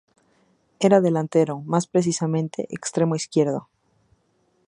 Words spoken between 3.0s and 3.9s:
izquierdo.